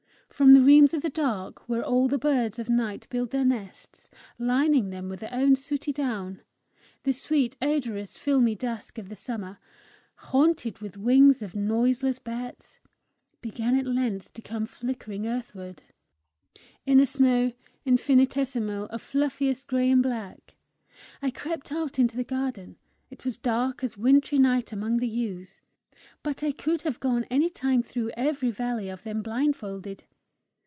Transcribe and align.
From 0.41 0.53
the 0.53 0.61
realms 0.61 0.93
of 0.95 1.01
the 1.03 1.09
dark, 1.11 1.69
where 1.69 1.83
all 1.83 2.07
the 2.07 2.17
birds 2.17 2.57
of 2.57 2.67
night 2.67 3.05
build 3.11 3.29
their 3.29 3.45
nests, 3.45 4.09
lining 4.39 4.89
them 4.89 5.07
with 5.07 5.19
their 5.19 5.31
own 5.33 5.55
sooty 5.55 5.91
down, 5.93 6.41
the 7.03 7.11
sweet 7.13 7.55
odorous 7.61 8.17
filmy 8.17 8.55
dusk 8.55 8.97
of 8.97 9.09
the 9.09 9.15
summer, 9.15 9.59
haunted 10.15 10.79
with 10.79 10.97
wings 10.97 11.43
of 11.43 11.53
noiseless 11.55 12.17
bats, 12.17 12.79
began 13.41 13.77
at 13.77 13.85
length 13.85 14.33
to 14.33 14.41
come 14.41 14.65
flickering 14.65 15.27
earthward, 15.27 15.83
in 16.87 16.99
a 16.99 17.05
snow 17.05 17.51
infinitesimal 17.85 18.85
of 18.85 18.99
fluffiest 19.01 19.67
gray 19.67 19.91
and 19.91 20.01
black: 20.01 20.55
I 21.21 21.29
crept 21.29 21.71
out 21.71 21.99
into 21.99 22.17
the 22.17 22.23
garden. 22.23 22.77
It 23.11 23.25
was 23.25 23.37
dark 23.37 23.83
as 23.83 23.95
wintry 23.97 24.39
night 24.39 24.71
among 24.73 24.97
the 24.97 25.09
yews, 25.09 25.61
but 26.23 26.41
I 26.43 26.51
could 26.51 26.81
have 26.81 26.99
gone 26.99 27.25
any 27.29 27.49
time 27.51 27.83
through 27.83 28.09
every 28.17 28.51
alley 28.57 28.89
of 28.89 29.03
them 29.03 29.21
blind 29.21 29.55
folded. 29.55 30.03